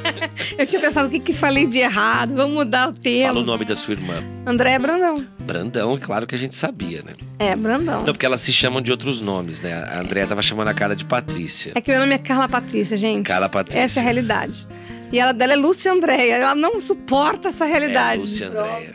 Eu 0.58 0.66
tinha 0.66 0.80
pensado 0.80 1.08
o 1.08 1.10
que, 1.10 1.20
que 1.20 1.32
falei 1.32 1.66
de 1.66 1.78
errado, 1.78 2.34
vamos 2.34 2.54
mudar 2.54 2.88
o 2.88 2.92
tema. 2.92 3.28
Fala 3.28 3.40
o 3.40 3.44
nome 3.46 3.64
da 3.64 3.76
sua 3.76 3.92
irmã. 3.94 4.14
André 4.46 4.78
Brandão. 4.78 5.24
Brandão, 5.40 5.98
claro 6.00 6.26
que 6.26 6.34
a 6.34 6.38
gente 6.38 6.54
sabia, 6.54 6.98
né? 6.98 7.12
É, 7.38 7.56
Brandão. 7.56 7.98
Não, 8.04 8.12
porque 8.12 8.24
elas 8.26 8.40
se 8.40 8.52
chamam 8.52 8.80
de 8.80 8.90
outros 8.90 9.20
nomes, 9.20 9.60
né? 9.60 9.72
A 9.74 10.00
Andréia 10.00 10.26
tava 10.26 10.42
chamando 10.42 10.68
a 10.68 10.74
cara 10.74 10.94
de 10.94 11.04
Patrícia. 11.04 11.72
É 11.74 11.80
que 11.80 11.90
meu 11.90 12.00
nome 12.00 12.12
é 12.14 12.18
Carla 12.18 12.48
Patrícia, 12.48 12.96
gente. 12.96 13.26
Carla 13.26 13.48
Patrícia. 13.48 13.80
Essa 13.80 14.00
é 14.00 14.02
a 14.02 14.04
realidade. 14.04 14.68
E 15.12 15.18
ela 15.18 15.32
dela 15.32 15.54
é 15.54 15.56
Lúcia 15.56 15.90
Andréia. 15.92 16.34
Ela 16.36 16.54
não 16.54 16.80
suporta 16.80 17.48
essa 17.48 17.64
É, 17.64 17.68
realidade. 17.68 18.20
Lúcia 18.22 18.48
Andréia. 18.48 18.94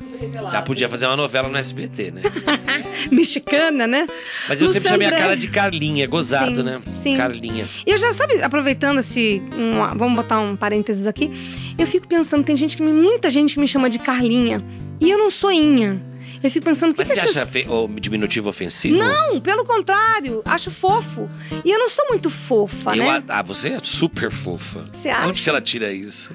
Já 0.50 0.62
podia 0.62 0.88
fazer 0.88 1.08
uma 1.08 1.18
novela 1.18 1.50
no 1.50 1.58
SBT, 1.58 2.12
né? 2.12 2.22
Mexicana, 3.12 3.86
né? 3.88 4.08
Mas 4.48 4.62
eu 4.62 4.68
Lúcia 4.68 4.80
sempre 4.82 4.90
chamei 4.94 5.08
a 5.08 5.10
Andréia. 5.10 5.26
cara 5.28 5.38
de 5.38 5.48
Carlinha, 5.50 6.04
é 6.04 6.08
gozado, 6.08 6.56
Sim, 6.58 6.64
né? 6.64 6.82
sim. 6.92 7.18
Carlinha. 7.18 7.66
E 7.86 7.92
eu 7.92 7.98
já, 7.98 8.14
sabe, 8.14 8.42
aproveitando 8.42 9.00
esse. 9.00 9.42
um- 9.58 9.98
vamos 9.98 10.16
botar 10.16 10.40
um 10.40 10.56
parênteses 10.56 11.06
aqui. 11.06 11.30
Eu 11.78 11.86
fico 11.86 12.08
pensando, 12.08 12.44
tem 12.44 12.56
gente 12.56 12.78
que 12.78 12.84
me, 12.84 12.92
muita 12.94 13.30
gente 13.30 13.56
que 13.56 13.60
me 13.60 13.68
chama 13.68 13.90
de 13.90 14.00
Carlinha. 14.00 14.64
E 15.02 15.10
eu 15.10 15.18
não 15.18 15.30
sou 15.30 15.52
Inha. 15.52 16.02
Eu 16.46 16.52
fico 16.52 16.66
pensando, 16.66 16.94
que 16.94 17.00
Mas 17.00 17.08
que 17.10 17.16
você 17.16 17.20
acha 17.40 17.46
pessoas- 17.46 17.90
o 17.90 18.00
diminutivo 18.00 18.50
ofensivo? 18.50 18.96
Não, 18.98 19.40
pelo 19.42 19.64
contrário, 19.66 20.42
acho 20.46 20.70
fofo. 20.70 21.30
E 21.64 21.72
eu 21.72 21.80
não 21.80 21.90
sou 21.90 22.06
muito 22.10 22.30
fofa, 22.30 22.96
Eu 22.96 23.04
né? 23.04 23.24
a- 23.28 23.40
Ah, 23.40 23.42
você 23.42 23.70
é 23.70 23.80
super 23.82 24.30
fofa. 24.32 24.88
Você 24.94 25.10
acha? 25.10 25.28
Onde 25.28 25.42
que 25.42 25.50
ela 25.50 25.62
tira 25.62 25.92
isso? 25.92 26.34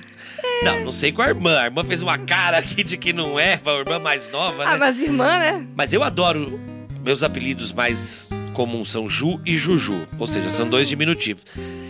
Não, 0.65 0.85
não 0.85 0.93
sei 0.93 1.13
com 1.13 1.23
a 1.23 1.29
irmã. 1.29 1.59
A 1.61 1.65
irmã 1.67 1.85
fez 1.85 2.03
uma 2.03 2.19
cara 2.19 2.59
aqui 2.59 2.83
de 2.83 2.97
que 2.97 3.13
não 3.13 3.39
é, 3.39 3.61
a 3.65 3.71
irmã 3.79 3.99
mais 3.99 4.29
nova, 4.31 4.65
né? 4.65 4.73
Ah, 4.75 4.77
mas 4.77 5.01
irmã, 5.01 5.39
né? 5.39 5.67
Mas 5.77 5.93
eu 5.93 6.03
adoro. 6.03 6.59
Meus 7.05 7.23
apelidos 7.23 7.73
mais 7.73 8.29
comuns 8.53 8.91
são 8.91 9.09
Ju 9.09 9.41
e 9.47 9.57
Juju. 9.57 10.07
Ou 10.19 10.27
seja, 10.27 10.51
são 10.51 10.69
dois 10.69 10.89
diminutivos. 10.89 11.45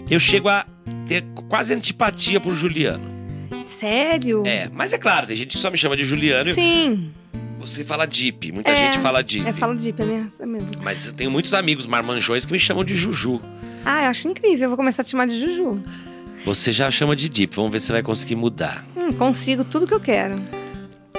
Eu 0.09 0.21
chego 0.21 0.49
a 0.49 0.65
ter 1.09 1.25
quase 1.49 1.75
antipatia 1.75 2.41
por 2.41 2.55
Juliano. 2.55 3.09
Sério? 3.65 4.43
É, 4.47 4.69
mas 4.73 4.93
é 4.93 4.99
claro, 4.99 5.27
tem 5.27 5.37
gente 5.37 5.57
que 5.57 5.59
só 5.59 5.71
me 5.71 5.77
chama 5.79 5.97
de 5.97 6.05
Juliano. 6.05 6.53
Sim. 6.55 7.13
Você 7.61 7.85
fala 7.85 8.07
Deep. 8.07 8.53
Muita 8.53 8.71
É, 8.71 8.87
gente 8.93 8.99
fala 9.03 9.23
Deep. 9.23 9.47
É, 9.47 9.53
fala 9.53 9.75
de 9.77 9.91
é 9.91 10.05
mesmo. 10.05 10.31
é 10.41 10.47
mesmo. 10.47 10.71
Mas 10.83 11.07
eu 11.07 11.13
tenho 11.13 11.31
muitos 11.31 11.53
amigos 11.55 11.87
marmanjões 11.87 12.47
que 12.47 12.53
me 12.53 12.59
chamam 12.59 12.83
de 12.85 12.95
Juju. 12.95 13.41
Ah, 13.85 14.05
eu 14.05 14.11
acho 14.11 14.29
incrível. 14.29 14.65
Eu 14.65 14.71
vou 14.71 14.77
começar 14.77 15.03
a 15.03 15.05
te 15.05 15.11
chamar 15.11 15.27
de 15.27 15.39
Juju. 15.39 15.83
Você 16.45 16.73
já 16.73 16.91
chama 16.91 17.15
de 17.15 17.29
Deep. 17.29 17.55
Vamos 17.55 17.71
ver 17.71 17.81
se 17.81 17.87
você 17.87 17.93
vai 17.93 18.03
conseguir 18.03 18.35
mudar. 18.35 18.85
Hum, 18.97 19.13
consigo 19.13 19.63
tudo 19.63 19.87
que 19.87 19.93
eu 19.95 20.01
quero. 20.01 20.41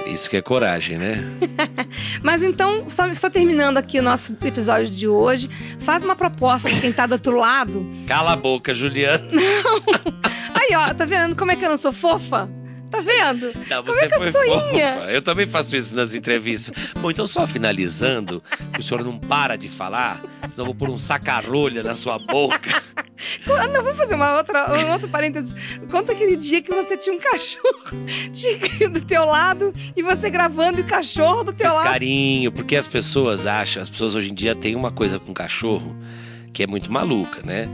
Isso 0.04 0.28
que 0.28 0.36
é 0.36 0.42
coragem, 0.42 0.98
né? 0.98 1.22
Mas 2.24 2.42
então, 2.42 2.86
só 2.90 3.06
estou 3.06 3.30
terminando 3.30 3.78
aqui 3.78 4.00
o 4.00 4.02
nosso 4.02 4.36
episódio 4.44 4.90
de 4.90 5.06
hoje. 5.06 5.48
Faz 5.78 6.02
uma 6.02 6.16
proposta 6.16 6.68
pra 6.68 6.80
quem 6.80 6.92
tá 6.92 7.06
do 7.06 7.12
outro 7.12 7.36
lado. 7.38 7.86
Cala 8.08 8.32
a 8.32 8.36
boca, 8.36 8.74
Juliano. 8.74 9.24
Aí, 10.54 10.74
ó, 10.74 10.92
tá 10.92 11.04
vendo 11.04 11.36
como 11.36 11.52
é 11.52 11.56
que 11.56 11.64
eu 11.64 11.68
não 11.70 11.76
sou 11.76 11.92
fofa? 11.92 12.50
Tá 12.92 13.00
vendo? 13.00 13.52
Não, 13.70 13.82
Como 13.82 13.92
você 13.94 14.04
é 14.04 14.08
que 14.08 14.14
eu 14.14 14.20
foi 14.20 14.32
fofa. 14.32 15.10
Eu 15.10 15.22
também 15.22 15.46
faço 15.46 15.74
isso 15.74 15.96
nas 15.96 16.14
entrevistas. 16.14 16.92
Bom, 17.00 17.10
então 17.10 17.26
só 17.26 17.46
finalizando, 17.46 18.42
o 18.78 18.82
senhor 18.82 19.02
não 19.02 19.18
para 19.18 19.56
de 19.56 19.68
falar, 19.68 20.20
senão 20.48 20.62
eu 20.62 20.66
vou 20.66 20.74
pôr 20.74 20.90
um 20.90 20.98
sacarolha 20.98 21.82
na 21.82 21.94
sua 21.94 22.18
boca. 22.18 22.82
Ah, 23.48 23.68
Não, 23.68 23.82
vou 23.82 23.94
fazer 23.94 24.14
uma 24.14 24.36
outra, 24.36 24.70
um 24.84 24.92
outro 24.92 25.08
parênteses. 25.08 25.54
Conta 25.90 26.12
aquele 26.12 26.36
dia 26.36 26.60
que 26.60 26.70
você 26.70 26.96
tinha 26.96 27.14
um 27.16 27.18
cachorro 27.20 27.72
tinha 28.32 28.88
do 28.90 29.00
teu 29.00 29.24
lado 29.24 29.72
e 29.96 30.02
você 30.02 30.28
gravando 30.28 30.78
e 30.80 30.82
o 30.82 30.86
cachorro 30.86 31.44
do 31.44 31.52
teu 31.52 31.66
Fiz 31.68 31.76
lado. 31.78 31.84
carinho, 31.88 32.52
porque 32.52 32.76
as 32.76 32.86
pessoas 32.86 33.46
acham, 33.46 33.80
as 33.82 33.88
pessoas 33.88 34.14
hoje 34.14 34.30
em 34.30 34.34
dia 34.34 34.54
têm 34.54 34.74
uma 34.76 34.90
coisa 34.90 35.18
com 35.18 35.32
cachorro 35.32 35.96
que 36.52 36.62
é 36.62 36.66
muito 36.66 36.92
maluca, 36.92 37.40
né? 37.42 37.68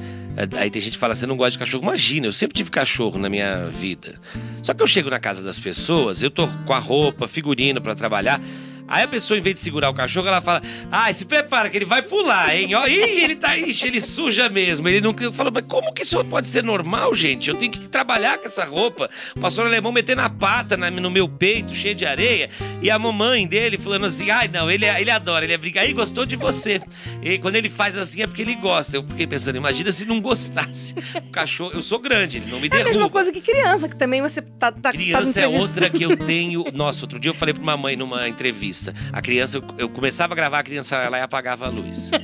Aí 0.56 0.70
tem 0.70 0.80
gente 0.80 0.92
que 0.92 0.98
fala, 0.98 1.14
você 1.14 1.26
não 1.26 1.36
gosta 1.36 1.52
de 1.52 1.58
cachorro. 1.58 1.82
Imagina, 1.82 2.26
eu 2.26 2.32
sempre 2.32 2.56
tive 2.56 2.70
cachorro 2.70 3.18
na 3.18 3.28
minha 3.28 3.66
vida. 3.66 4.14
Só 4.62 4.72
que 4.72 4.80
eu 4.82 4.86
chego 4.86 5.10
na 5.10 5.18
casa 5.18 5.42
das 5.42 5.58
pessoas, 5.58 6.22
eu 6.22 6.30
tô 6.30 6.46
com 6.64 6.72
a 6.72 6.78
roupa, 6.78 7.26
figurino 7.26 7.80
pra 7.80 7.94
trabalhar. 7.94 8.40
Aí 8.88 9.02
a 9.04 9.08
pessoa, 9.08 9.36
em 9.38 9.40
vez 9.42 9.54
de 9.54 9.60
segurar 9.60 9.90
o 9.90 9.94
cachorro, 9.94 10.26
ela 10.28 10.40
fala: 10.40 10.62
Ai, 10.90 11.12
se 11.12 11.24
prepara 11.26 11.68
que 11.68 11.76
ele 11.76 11.84
vai 11.84 12.00
pular, 12.02 12.56
hein? 12.56 12.74
Ó, 12.74 12.86
ih, 12.86 13.22
ele 13.22 13.36
tá. 13.36 13.56
Ixi, 13.56 13.86
ele 13.86 14.00
suja 14.00 14.48
mesmo. 14.48 14.88
Ele 14.88 15.00
não. 15.00 15.14
Eu 15.20 15.32
falo, 15.32 15.50
mas 15.54 15.64
como 15.68 15.92
que 15.92 16.02
isso 16.02 16.22
pode 16.24 16.48
ser 16.48 16.62
normal, 16.62 17.14
gente? 17.14 17.48
Eu 17.50 17.54
tenho 17.56 17.70
que 17.70 17.88
trabalhar 17.88 18.38
com 18.38 18.46
essa 18.46 18.64
roupa. 18.64 19.10
O 19.36 19.40
pastor 19.40 19.66
alemão 19.66 19.92
metendo 19.92 20.22
a 20.22 20.30
pata 20.30 20.76
na- 20.76 20.90
no 20.90 21.10
meu 21.10 21.28
peito, 21.28 21.74
cheio 21.74 21.94
de 21.94 22.06
areia. 22.06 22.48
E 22.80 22.90
a 22.90 22.98
mamãe 22.98 23.46
dele 23.46 23.76
falando 23.76 24.06
assim: 24.06 24.30
ai, 24.30 24.48
não, 24.48 24.70
ele, 24.70 24.86
ele 24.86 25.10
adora, 25.10 25.44
ele 25.44 25.52
é 25.52 25.58
brincar. 25.58 25.80
Aí 25.82 25.92
gostou 25.92 26.24
de 26.24 26.36
você. 26.36 26.80
E 27.22 27.36
quando 27.38 27.56
ele 27.56 27.68
faz 27.68 27.96
assim 27.96 28.22
é 28.22 28.26
porque 28.26 28.42
ele 28.42 28.54
gosta. 28.54 28.96
Eu 28.96 29.04
fiquei 29.06 29.26
pensando, 29.26 29.56
imagina 29.56 29.92
se 29.92 30.06
não 30.06 30.20
gostasse. 30.20 30.94
O 31.16 31.30
cachorro, 31.30 31.72
eu 31.74 31.82
sou 31.82 31.98
grande, 31.98 32.38
ele 32.38 32.46
não 32.50 32.58
me 32.58 32.68
É 32.68 32.70
a 32.72 32.76
mesma 32.76 32.92
derruba. 32.92 33.10
coisa 33.10 33.32
que 33.32 33.40
criança, 33.40 33.88
que 33.88 33.96
também 33.96 34.22
você 34.22 34.40
tá, 34.40 34.72
tá, 34.72 34.80
tá 34.80 34.92
Criança 34.92 35.40
é 35.40 35.44
entrevistando. 35.44 35.58
outra 35.62 35.90
que 35.90 36.02
eu 36.04 36.16
tenho. 36.26 36.64
Nossa, 36.74 37.02
outro 37.02 37.18
dia 37.18 37.30
eu 37.30 37.34
falei 37.34 37.52
pra 37.52 37.62
uma 37.62 37.76
mãe 37.76 37.96
numa 37.96 38.28
entrevista. 38.28 38.77
A 39.12 39.20
criança, 39.20 39.58
eu, 39.58 39.64
eu 39.78 39.88
começava 39.88 40.34
a 40.34 40.36
gravar, 40.36 40.58
a 40.58 40.62
criança 40.62 40.96
ia 41.02 41.08
lá 41.08 41.18
e 41.18 41.22
apagava 41.22 41.66
a 41.66 41.68
luz. 41.68 42.10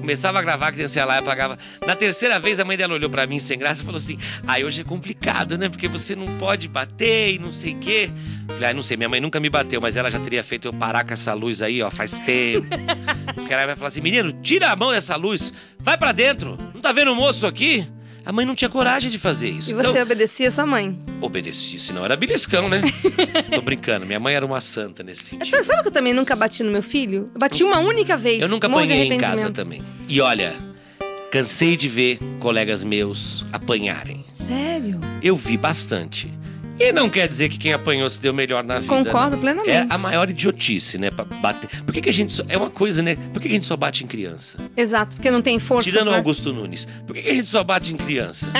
Começava 0.00 0.38
a 0.38 0.42
gravar, 0.42 0.68
a 0.68 0.72
criança 0.72 0.98
ia 0.98 1.04
lá 1.04 1.16
e 1.16 1.18
apagava. 1.18 1.58
Na 1.86 1.94
terceira 1.94 2.40
vez, 2.40 2.58
a 2.58 2.64
mãe 2.64 2.76
dela 2.76 2.94
olhou 2.94 3.10
pra 3.10 3.26
mim 3.26 3.38
sem 3.38 3.58
graça 3.58 3.82
e 3.82 3.84
falou 3.84 3.98
assim: 3.98 4.18
Ai, 4.46 4.64
hoje 4.64 4.80
é 4.80 4.84
complicado, 4.84 5.58
né? 5.58 5.68
Porque 5.68 5.86
você 5.86 6.16
não 6.16 6.38
pode 6.38 6.68
bater 6.68 7.34
e 7.34 7.38
não 7.38 7.50
sei 7.50 7.74
o 7.74 7.78
quê. 7.78 8.10
Falei, 8.48 8.70
ah, 8.70 8.74
não 8.74 8.82
sei, 8.82 8.96
minha 8.96 9.08
mãe 9.08 9.20
nunca 9.20 9.38
me 9.38 9.50
bateu, 9.50 9.80
mas 9.80 9.96
ela 9.96 10.10
já 10.10 10.18
teria 10.18 10.42
feito 10.42 10.68
eu 10.68 10.72
parar 10.72 11.04
com 11.04 11.12
essa 11.12 11.34
luz 11.34 11.62
aí, 11.62 11.82
ó, 11.82 11.90
faz 11.90 12.18
tempo. 12.18 12.66
Porque 13.34 13.52
ela 13.52 13.66
vai 13.66 13.76
falar 13.76 13.88
assim: 13.88 14.00
menino, 14.00 14.32
tira 14.42 14.70
a 14.70 14.76
mão 14.76 14.90
dessa 14.90 15.16
luz, 15.16 15.52
vai 15.78 15.96
pra 15.96 16.12
dentro. 16.12 16.58
Não 16.74 16.80
tá 16.80 16.92
vendo 16.92 17.12
o 17.12 17.14
moço 17.14 17.46
aqui? 17.46 17.86
A 18.24 18.32
mãe 18.32 18.44
não 18.44 18.54
tinha 18.54 18.68
coragem 18.68 19.10
de 19.10 19.18
fazer 19.18 19.48
isso. 19.48 19.70
E 19.70 19.74
Então, 19.74 19.90
você 19.92 20.02
obedecia 20.02 20.50
sua 20.50 20.66
mãe. 20.66 20.98
Obedeci, 21.20 21.78
senão 21.78 22.04
era 22.04 22.16
beliscão, 22.16 22.68
né? 22.68 22.82
Tô 23.54 23.62
brincando, 23.62 24.04
minha 24.06 24.20
mãe 24.20 24.34
era 24.34 24.44
uma 24.44 24.60
santa 24.60 25.02
nesse 25.02 25.24
sentido. 25.24 25.48
Então, 25.48 25.62
sabe 25.62 25.82
que 25.82 25.88
eu 25.88 25.92
também 25.92 26.12
nunca 26.12 26.36
bati 26.36 26.62
no 26.62 26.70
meu 26.70 26.82
filho? 26.82 27.30
Eu 27.34 27.38
bati 27.38 27.64
uma 27.64 27.78
única 27.78 28.16
vez. 28.16 28.42
Eu 28.42 28.48
nunca 28.48 28.66
apanhei 28.66 29.10
em 29.12 29.18
casa 29.18 29.50
também. 29.50 29.82
E 30.08 30.20
olha, 30.20 30.54
cansei 31.30 31.76
de 31.76 31.88
ver 31.88 32.18
colegas 32.38 32.84
meus 32.84 33.44
apanharem. 33.52 34.24
Sério? 34.32 35.00
Eu 35.22 35.36
vi 35.36 35.56
bastante. 35.56 36.32
E 36.80 36.92
não 36.92 37.10
quer 37.10 37.28
dizer 37.28 37.50
que 37.50 37.58
quem 37.58 37.74
apanhou 37.74 38.08
se 38.08 38.22
deu 38.22 38.32
melhor 38.32 38.64
na 38.64 38.78
vida. 38.78 38.88
Concordo 38.88 39.32
não. 39.32 39.40
plenamente. 39.40 39.70
É 39.70 39.86
a 39.88 39.98
maior 39.98 40.30
idiotice, 40.30 40.96
né? 40.96 41.10
Pra 41.10 41.26
bater. 41.26 41.82
Por 41.84 41.92
que, 41.92 42.00
que 42.00 42.08
a 42.08 42.12
gente 42.12 42.32
só. 42.32 42.42
É 42.48 42.56
uma 42.56 42.70
coisa, 42.70 43.02
né? 43.02 43.16
Por 43.34 43.42
que, 43.42 43.48
que 43.48 43.54
a 43.54 43.56
gente 43.56 43.66
só 43.66 43.76
bate 43.76 44.02
em 44.02 44.06
criança? 44.06 44.56
Exato, 44.74 45.16
porque 45.16 45.30
não 45.30 45.42
tem 45.42 45.58
força. 45.58 45.90
Tirando 45.90 46.10
né? 46.10 46.16
Augusto 46.16 46.54
Nunes. 46.54 46.88
Por 47.06 47.14
que, 47.14 47.22
que 47.22 47.28
a 47.28 47.34
gente 47.34 47.48
só 47.48 47.62
bate 47.62 47.92
em 47.92 47.98
criança? 47.98 48.50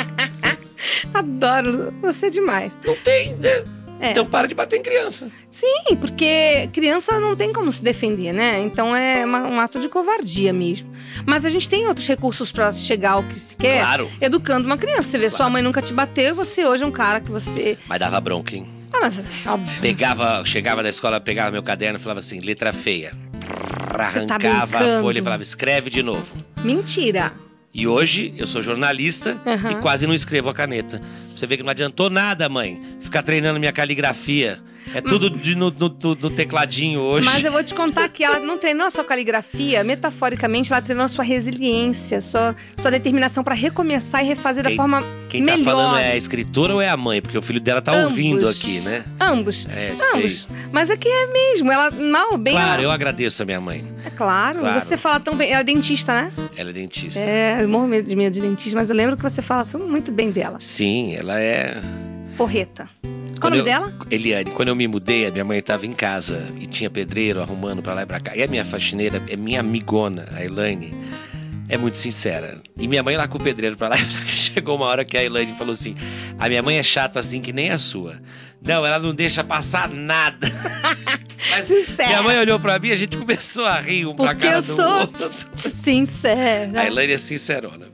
Adoro 1.14 1.94
você 2.02 2.28
demais. 2.30 2.78
Não 2.84 2.94
tem, 2.96 3.34
né? 3.36 3.64
É. 4.00 4.12
Então 4.12 4.24
para 4.24 4.48
de 4.48 4.54
bater 4.54 4.78
em 4.78 4.82
criança. 4.82 5.28
Sim, 5.50 5.94
porque 6.00 6.68
criança 6.72 7.20
não 7.20 7.36
tem 7.36 7.52
como 7.52 7.70
se 7.70 7.82
defender, 7.82 8.32
né? 8.32 8.58
Então 8.60 8.96
é 8.96 9.24
uma- 9.26 9.46
um 9.46 9.60
ato 9.60 9.78
de 9.78 9.88
covardia 9.88 10.52
mesmo. 10.52 10.90
Mas 11.26 11.44
a 11.44 11.50
gente 11.50 11.68
tem 11.68 11.86
outros 11.86 12.06
recursos 12.06 12.50
pra 12.50 12.72
chegar 12.72 13.12
ao 13.12 13.22
que 13.22 13.38
se 13.38 13.54
quer. 13.56 13.80
Claro. 13.82 14.10
Educando 14.20 14.66
uma 14.66 14.78
criança. 14.78 15.02
Você 15.02 15.18
vê, 15.18 15.28
sua 15.28 15.36
Claro. 15.38 15.52
mãe 15.52 15.62
nunca 15.62 15.82
te 15.82 15.92
bateu 15.92 16.34
você 16.34 16.64
hoje 16.64 16.82
é 16.82 16.86
um 16.86 16.90
cara 16.90 17.20
que 17.20 17.30
você. 17.30 17.76
Mas 17.86 17.98
dava 18.00 18.18
bronca, 18.20 18.56
hein? 18.56 18.66
Ah, 18.92 18.98
mas 19.02 19.22
óbvio. 19.46 19.80
Pegava, 19.80 20.42
chegava 20.46 20.82
da 20.82 20.88
escola, 20.88 21.20
pegava 21.20 21.50
meu 21.50 21.62
caderno 21.62 21.98
e 21.98 22.02
falava 22.02 22.20
assim, 22.20 22.40
letra 22.40 22.72
feia. 22.72 23.12
Você 24.08 24.24
tá 24.24 24.34
Arrancava 24.36 24.62
a 24.62 24.66
brincando. 24.80 25.00
folha 25.02 25.18
e 25.18 25.22
falava, 25.22 25.42
escreve 25.42 25.90
de 25.90 26.02
novo. 26.02 26.34
Mentira. 26.64 27.32
E 27.72 27.86
hoje 27.86 28.34
eu 28.36 28.46
sou 28.48 28.60
jornalista 28.62 29.36
Aham. 29.46 29.70
e 29.70 29.74
quase 29.76 30.04
não 30.06 30.14
escrevo 30.14 30.48
a 30.48 30.54
caneta. 30.54 31.00
Você 31.14 31.46
vê 31.46 31.56
que 31.56 31.62
não 31.62 31.70
adiantou 31.70 32.10
nada, 32.10 32.48
mãe. 32.48 32.80
Ficar 33.10 33.24
treinando 33.24 33.58
minha 33.58 33.72
caligrafia. 33.72 34.60
É 34.94 35.00
tudo 35.00 35.28
de- 35.28 35.54
no, 35.56 35.70
no- 35.70 35.96
no- 36.20 36.30
tecladinho 36.30 37.00
hoje. 37.00 37.26
Mas 37.26 37.44
eu 37.44 37.50
vou 37.52 37.62
te 37.62 37.74
contar 37.74 38.08
que 38.08 38.22
ela 38.24 38.38
não 38.38 38.56
treinou 38.56 38.86
a 38.86 38.90
sua 38.90 39.04
caligrafia, 39.04 39.82
metaforicamente, 39.84 40.72
ela 40.72 40.80
treinou 40.80 41.04
a 41.04 41.08
sua 41.08 41.22
resiliência, 41.24 42.20
sua, 42.20 42.56
sua 42.76 42.90
determinação 42.90 43.42
pra 43.44 43.54
recomeçar 43.54 44.24
e 44.24 44.28
refazer 44.28 44.62
da 44.62 44.70
Quem- 44.70 44.76
forma 44.76 45.02
Quem 45.28 45.44
tá 45.44 45.56
melhor. 45.56 45.64
falando 45.64 45.98
é 45.98 46.12
a 46.12 46.16
escritora 46.16 46.74
ou 46.74 46.80
é 46.80 46.88
a 46.88 46.96
mãe? 46.96 47.20
Porque 47.20 47.36
o 47.36 47.42
filho 47.42 47.60
dela 47.60 47.82
tá 47.82 47.92
Ambos. 47.92 48.10
ouvindo 48.10 48.48
aqui, 48.48 48.80
né? 48.80 49.04
Ambos. 49.20 49.66
É, 49.66 49.92
Ambos. 50.16 50.48
Mas 50.72 50.88
é 50.88 50.96
que 50.96 51.08
é 51.08 51.26
mesmo. 51.32 51.70
Ela 51.70 51.90
mal 51.90 52.30
ou 52.32 52.38
bem. 52.38 52.54
Claro, 52.54 52.82
eu 52.82 52.90
agradeço 52.92 53.42
a 53.42 53.46
minha 53.46 53.60
mãe. 53.60 53.84
É 54.04 54.10
claro, 54.10 54.60
Claro. 54.60 54.80
Você 54.80 54.96
fala 54.96 55.18
tão 55.20 55.34
bem. 55.34 55.50
Ela 55.50 55.60
é 55.60 55.64
dentista, 55.64 56.12
né? 56.14 56.32
Ela 56.56 56.70
é 56.70 56.72
dentista. 56.72 57.20
É, 57.20 57.58
eu 57.62 57.68
morro 57.68 57.88
de 58.02 58.16
medo 58.16 58.32
de 58.34 58.40
dentista, 58.40 58.76
mas 58.78 58.88
eu 58.88 58.96
lembro 58.96 59.16
que 59.16 59.22
você 59.22 59.42
fala 59.42 59.62
muito 59.86 60.10
bem 60.12 60.30
dela. 60.30 60.56
Sim, 60.60 61.14
ela 61.16 61.38
é. 61.40 61.76
Porreta. 62.40 62.88
Qual 63.38 63.52
o 63.52 63.56
nome 63.56 63.62
dela? 63.68 63.92
Eliane, 64.10 64.50
quando 64.52 64.68
eu 64.70 64.74
me 64.74 64.88
mudei, 64.88 65.26
a 65.26 65.30
minha 65.30 65.44
mãe 65.44 65.58
estava 65.58 65.84
em 65.84 65.92
casa 65.92 66.42
e 66.58 66.64
tinha 66.64 66.88
pedreiro 66.88 67.42
arrumando 67.42 67.82
pra 67.82 67.92
lá 67.92 68.00
e 68.04 68.06
pra 68.06 68.18
cá. 68.18 68.34
E 68.34 68.42
a 68.42 68.46
minha 68.46 68.64
faxineira 68.64 69.22
é 69.28 69.36
minha 69.36 69.60
amigona, 69.60 70.26
a 70.34 70.42
Elaine. 70.42 70.90
É 71.68 71.76
muito 71.76 71.98
sincera. 71.98 72.58
E 72.78 72.88
minha 72.88 73.02
mãe 73.02 73.14
lá 73.14 73.28
com 73.28 73.36
o 73.36 73.42
pedreiro 73.42 73.76
pra 73.76 73.88
lá 73.88 73.98
e 73.98 74.02
pra 74.02 74.20
cá. 74.20 74.24
Chegou 74.32 74.76
uma 74.76 74.86
hora 74.86 75.04
que 75.04 75.18
a 75.18 75.22
Elaine 75.22 75.52
falou 75.52 75.74
assim: 75.74 75.94
A 76.38 76.48
minha 76.48 76.62
mãe 76.62 76.78
é 76.78 76.82
chata 76.82 77.20
assim 77.20 77.42
que 77.42 77.52
nem 77.52 77.68
a 77.70 77.76
sua. 77.76 78.18
Não, 78.66 78.86
ela 78.86 78.98
não 78.98 79.14
deixa 79.14 79.44
passar 79.44 79.90
nada. 79.90 80.50
Mas 81.50 81.66
Sincera. 81.66 82.08
minha 82.08 82.22
mãe 82.22 82.38
olhou 82.38 82.58
pra 82.58 82.78
mim 82.78 82.88
e 82.88 82.92
a 82.92 82.96
gente 82.96 83.16
começou 83.20 83.66
a 83.66 83.78
rir 83.82 84.06
um 84.06 84.14
pra 84.16 84.28
Porque 84.28 84.46
cara 84.46 84.56
eu 84.56 84.62
do 84.62 84.76
sou 84.76 84.98
outro. 85.00 85.30
sincera. 85.56 86.80
A 86.80 86.86
Elaine 86.86 87.12
é 87.12 87.18
sincerona. 87.18 87.88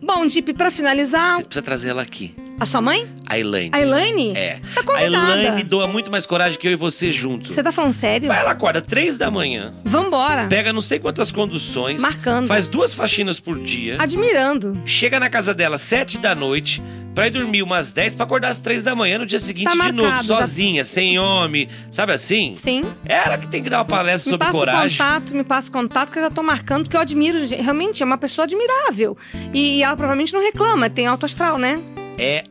Bom, 0.00 0.24
Dip, 0.24 0.52
pra 0.52 0.70
finalizar, 0.70 1.32
Você 1.32 1.42
precisa 1.42 1.62
trazer 1.62 1.88
ela 1.88 2.02
aqui. 2.02 2.32
A 2.60 2.66
sua 2.66 2.80
mãe? 2.80 3.06
A 3.26 3.38
Elaine. 3.38 3.70
A 3.72 3.80
Elaine? 3.80 4.32
É. 4.36 4.58
Tá 4.74 4.80
a 4.80 4.84
convidada. 4.84 5.38
Elaine 5.40 5.62
doa 5.62 5.86
muito 5.86 6.10
mais 6.10 6.26
coragem 6.26 6.58
que 6.58 6.66
eu 6.66 6.72
e 6.72 6.76
você 6.76 7.12
juntos. 7.12 7.52
Você 7.52 7.62
tá 7.62 7.70
falando 7.70 7.92
sério? 7.92 8.32
Ela 8.32 8.50
acorda 8.52 8.80
três 8.80 9.16
da 9.16 9.30
manhã, 9.30 9.74
Vambora. 9.84 10.46
pega 10.48 10.72
não 10.72 10.80
sei 10.82 10.98
quantas 10.98 11.30
conduções, 11.30 12.00
Marcando. 12.00 12.46
faz 12.48 12.66
duas 12.66 12.92
faxinas 12.94 13.38
por 13.38 13.58
dia, 13.58 13.96
Admirando. 14.00 14.80
chega 14.86 15.20
na 15.20 15.28
casa 15.30 15.54
dela 15.54 15.78
sete 15.78 16.18
da 16.18 16.34
noite, 16.34 16.82
pra 17.14 17.26
ir 17.26 17.30
dormir 17.30 17.62
umas 17.62 17.92
dez 17.92 18.14
pra 18.14 18.24
acordar 18.24 18.48
às 18.48 18.58
três 18.60 18.82
da 18.82 18.94
manhã 18.94 19.18
no 19.18 19.26
dia 19.26 19.38
seguinte 19.38 19.64
Tá 19.64 19.72
de 19.72 19.76
marcado, 19.78 19.96
novo, 19.96 20.10
já- 20.10 20.22
sozinha, 20.22 20.84
sem 20.84 21.18
homem, 21.18 21.68
sabe 21.90 22.12
assim? 22.12 22.54
Sim. 22.54 22.82
Ela 23.04 23.36
que 23.38 23.46
tem 23.48 23.62
que 23.62 23.68
dar 23.70 23.78
uma 23.78 23.84
palestra 23.84 24.30
Me 24.30 24.34
sobre 24.34 24.46
passa 24.46 24.56
o 24.56 24.60
coragem. 24.60 24.98
contato, 24.98 25.34
me 25.34 25.44
passa 25.44 25.70
contato 25.70 26.10
que 26.12 26.18
eu 26.18 26.22
já 26.22 26.30
tô 26.30 26.42
marcando, 26.42 26.84
porque 26.84 26.96
eu 26.96 27.00
admiro. 27.00 27.38
Realmente, 27.46 28.02
é 28.02 28.06
uma 28.06 28.18
pessoa 28.18 28.44
admirável. 28.44 29.16
E, 29.52 29.78
e 29.78 29.82
ela 29.82 29.96
provavelmente 29.96 30.32
não 30.32 30.40
reclama, 30.40 30.88
tem 30.88 31.06
alto 31.06 31.26
astral, 31.26 31.58
né? 31.58 31.80
É 32.18 32.42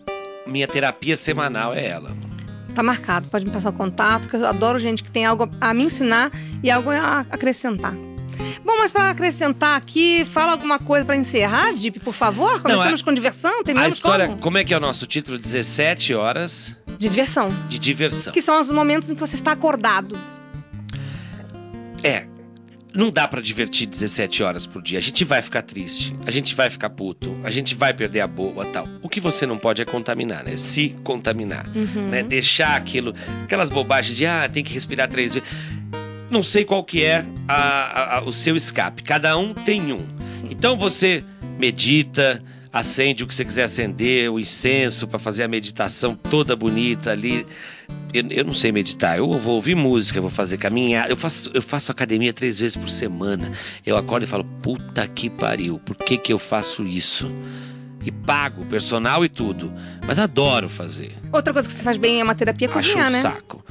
minha 0.45 0.67
terapia 0.67 1.17
semanal, 1.17 1.73
é 1.73 1.85
ela. 1.87 2.15
Tá 2.73 2.81
marcado, 2.83 3.27
pode 3.29 3.45
me 3.45 3.51
passar 3.51 3.69
o 3.69 3.73
contato, 3.73 4.29
que 4.29 4.35
eu 4.35 4.45
adoro 4.45 4.77
gente 4.79 5.03
que 5.03 5.09
tem 5.11 5.25
algo 5.25 5.49
a 5.59 5.73
me 5.73 5.85
ensinar 5.85 6.31
e 6.63 6.69
algo 6.69 6.91
a 6.91 7.21
acrescentar. 7.29 7.93
Bom, 8.63 8.77
mas 8.77 8.91
pra 8.91 9.09
acrescentar 9.09 9.75
aqui, 9.77 10.23
fala 10.25 10.51
alguma 10.51 10.77
coisa 10.77 11.05
pra 11.05 11.15
encerrar, 11.15 11.73
Dip, 11.73 11.99
por 11.99 12.13
favor? 12.13 12.61
Começamos 12.61 13.01
a- 13.01 13.03
com 13.03 13.13
diversão, 13.13 13.61
A 13.61 13.63
terminamos 13.63 13.95
história, 13.95 14.27
como? 14.27 14.39
como 14.39 14.57
é 14.59 14.63
que 14.63 14.73
é 14.73 14.77
o 14.77 14.79
nosso 14.79 15.07
título? 15.07 15.37
17 15.39 16.13
horas 16.13 16.77
De 16.97 17.09
diversão. 17.09 17.49
de 17.67 17.79
diversão. 17.79 18.31
Que 18.31 18.41
são 18.41 18.59
os 18.61 18.69
momentos 18.69 19.09
em 19.09 19.15
que 19.15 19.19
você 19.19 19.35
está 19.35 19.53
acordado. 19.53 20.15
É. 22.03 22.27
Não 22.97 23.11
dá 23.11 23.27
pra 23.27 23.39
divertir 23.39 23.85
17 23.85 24.41
horas 24.41 24.65
por 24.65 24.81
dia. 24.81 24.97
A 24.97 25.01
gente 25.01 25.23
vai 25.23 25.39
ficar 25.41 25.61
triste, 25.61 26.15
a 26.25 26.31
gente 26.31 26.55
vai 26.55 26.67
ficar 26.67 26.89
puto, 26.89 27.39
a 27.43 27.49
gente 27.51 27.75
vai 27.75 27.93
perder 27.93 28.21
a 28.21 28.27
boa 28.27 28.65
tal. 28.65 28.87
O 29.03 29.07
que 29.07 29.19
você 29.19 29.45
não 29.45 29.55
pode 29.57 29.81
é 29.81 29.85
contaminar, 29.85 30.43
né? 30.43 30.57
Se 30.57 30.89
contaminar, 31.03 31.65
Uhum. 31.75 32.07
né? 32.09 32.23
Deixar 32.23 32.75
aquilo, 32.75 33.13
aquelas 33.43 33.69
bobagens 33.69 34.15
de 34.17 34.25
ah, 34.25 34.49
tem 34.51 34.63
que 34.63 34.73
respirar 34.73 35.07
três 35.07 35.35
vezes. 35.35 35.47
Não 36.31 36.41
sei 36.41 36.65
qual 36.65 36.83
que 36.83 37.03
é 37.03 37.23
a- 37.47 37.53
a- 37.55 38.17
a- 38.17 38.23
o 38.23 38.33
seu 38.33 38.55
escape. 38.57 39.03
Cada 39.03 39.37
um 39.37 39.53
tem 39.53 39.93
um. 39.93 40.03
Sim. 40.25 40.47
Então 40.49 40.75
você 40.75 41.23
medita, 41.59 42.43
acende 42.73 43.23
o 43.23 43.27
que 43.27 43.33
você 43.35 43.45
quiser 43.45 43.63
acender, 43.63 44.29
o 44.31 44.39
incenso 44.39 45.07
para 45.07 45.19
fazer 45.19 45.43
a 45.43 45.47
meditação 45.47 46.15
toda 46.15 46.55
bonita 46.55 47.11
ali. 47.11 47.45
Eu, 48.13 48.23
eu 48.31 48.45
não 48.45 48.53
sei 48.53 48.71
meditar, 48.71 49.17
eu 49.17 49.31
vou 49.33 49.55
ouvir 49.55 49.75
música, 49.75 50.19
vou 50.21 50.29
fazer 50.29 50.57
caminhar. 50.57 51.09
Eu 51.09 51.17
faço, 51.17 51.51
eu 51.53 51.61
faço 51.61 51.91
academia 51.91 52.31
três 52.33 52.59
vezes 52.59 52.75
por 52.75 52.89
semana. 52.89 53.51
Eu 53.85 53.97
acordo 53.97 54.23
e 54.23 54.27
falo, 54.27 54.43
puta 54.61 55.05
que 55.07 55.29
pariu, 55.29 55.79
por 55.79 55.95
que, 55.95 56.17
que 56.17 56.31
eu 56.33 56.39
faço 56.39 56.83
isso? 56.83 57.29
e 58.05 58.11
pago 58.11 58.65
personal 58.65 59.25
e 59.25 59.27
tudo. 59.29 59.73
Mas 60.07 60.17
adoro 60.17 60.69
fazer. 60.69 61.11
Outra 61.33 61.51
coisa 61.51 61.67
que 61.67 61.73
você 61.73 61.83
faz 61.83 61.97
bem 61.97 62.21
é 62.21 62.23
uma 62.23 62.35
terapia 62.35 62.69
cozinhar, 62.69 63.07
Acho 63.07 63.09
um 63.09 63.11
né? 63.11 63.21
saco. 63.21 63.65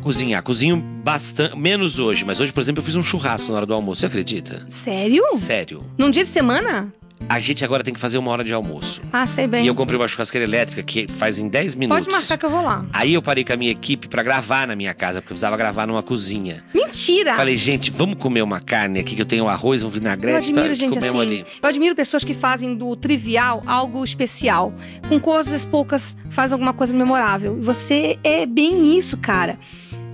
Cozinhar. 0.00 0.42
Cozinho 0.44 0.76
bastante. 0.76 1.58
Menos 1.58 1.98
hoje, 1.98 2.24
mas 2.24 2.38
hoje, 2.38 2.52
por 2.52 2.60
exemplo, 2.60 2.80
eu 2.80 2.84
fiz 2.84 2.94
um 2.94 3.02
churrasco 3.02 3.50
na 3.50 3.56
hora 3.56 3.66
do 3.66 3.74
almoço. 3.74 4.00
Você 4.02 4.06
acredita? 4.06 4.64
Sério? 4.68 5.24
Sério. 5.34 5.84
Num 5.98 6.08
dia 6.08 6.22
de 6.22 6.28
semana? 6.28 6.92
A 7.28 7.38
gente 7.38 7.64
agora 7.64 7.84
tem 7.84 7.94
que 7.94 8.00
fazer 8.00 8.18
uma 8.18 8.30
hora 8.32 8.42
de 8.42 8.52
almoço. 8.52 9.00
Ah, 9.12 9.26
sei 9.26 9.46
bem. 9.46 9.64
E 9.64 9.68
eu 9.68 9.74
comprei 9.74 9.96
uma 9.98 10.08
churrasqueira 10.08 10.44
elétrica 10.44 10.82
que 10.82 11.06
faz 11.08 11.38
em 11.38 11.48
10 11.48 11.76
minutos. 11.76 12.06
Pode 12.06 12.16
marcar 12.16 12.36
que 12.36 12.44
eu 12.44 12.50
vou 12.50 12.62
lá. 12.62 12.84
Aí 12.92 13.14
eu 13.14 13.22
parei 13.22 13.44
com 13.44 13.52
a 13.52 13.56
minha 13.56 13.70
equipe 13.70 14.08
pra 14.08 14.22
gravar 14.22 14.66
na 14.66 14.74
minha 14.74 14.92
casa, 14.92 15.20
porque 15.20 15.32
eu 15.32 15.34
precisava 15.34 15.56
gravar 15.56 15.86
numa 15.86 16.02
cozinha. 16.02 16.64
Mentira! 16.74 17.34
Falei, 17.34 17.56
gente, 17.56 17.90
vamos 17.90 18.16
comer 18.16 18.42
uma 18.42 18.58
carne 18.58 18.98
aqui 18.98 19.14
que 19.14 19.22
eu 19.22 19.26
tenho 19.26 19.48
arroz, 19.48 19.82
um 19.82 19.86
eu 19.86 19.90
vinagrete 19.90 20.38
admiro 20.48 20.66
pra 20.66 20.74
gente 20.74 20.98
assim. 20.98 21.20
ali. 21.20 21.46
Eu 21.62 21.68
admiro 21.68 21.94
pessoas 21.94 22.24
que 22.24 22.34
fazem 22.34 22.74
do 22.74 22.96
trivial 22.96 23.62
algo 23.64 24.02
especial. 24.02 24.74
Com 25.08 25.20
coisas 25.20 25.64
poucas, 25.64 26.16
faz 26.30 26.52
alguma 26.52 26.72
coisa 26.72 26.92
memorável. 26.92 27.56
E 27.60 27.64
você 27.64 28.18
é 28.24 28.44
bem 28.44 28.98
isso, 28.98 29.16
cara. 29.16 29.58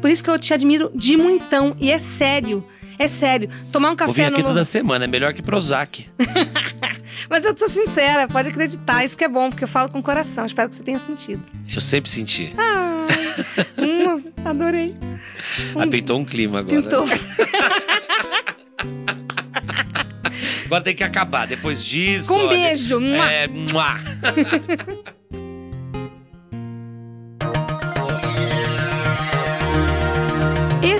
Por 0.02 0.10
isso 0.10 0.22
que 0.22 0.28
eu 0.28 0.38
te 0.38 0.52
admiro 0.52 0.90
de 0.94 1.16
muitão. 1.16 1.74
E 1.80 1.90
é 1.90 1.98
sério. 1.98 2.62
É 2.98 3.08
sério. 3.08 3.48
Tomar 3.70 3.90
um 3.90 3.96
Vou 3.96 4.08
vir 4.08 4.22
café 4.22 4.26
aqui 4.26 4.42
no. 4.42 4.48
toda 4.48 4.64
semana, 4.64 5.04
é 5.04 5.08
melhor 5.08 5.34
que 5.34 5.42
Prozac. 5.42 6.08
Mas 7.28 7.44
eu 7.44 7.54
tô 7.54 7.68
sincera, 7.68 8.28
pode 8.28 8.48
acreditar. 8.48 9.04
Isso 9.04 9.16
que 9.16 9.24
é 9.24 9.28
bom, 9.28 9.50
porque 9.50 9.64
eu 9.64 9.68
falo 9.68 9.88
com 9.88 9.98
o 9.98 10.02
coração. 10.02 10.46
Espero 10.46 10.68
que 10.68 10.76
você 10.76 10.82
tenha 10.82 10.98
sentido. 10.98 11.42
Eu 11.74 11.80
sempre 11.80 12.10
senti. 12.10 12.52
Ai, 12.56 13.06
hum, 13.78 14.22
adorei. 14.44 14.96
Apeitou 15.78 16.18
um 16.18 16.24
clima 16.24 16.60
agora. 16.60 16.82
Pintou. 16.82 17.06
Agora 20.66 20.82
tem 20.82 20.96
que 20.96 21.04
acabar. 21.04 21.46
Depois 21.46 21.84
disso. 21.84 22.26
Com 22.26 22.34
um 22.34 22.46
olha, 22.46 22.48
beijo. 22.48 23.00
É, 23.00 23.46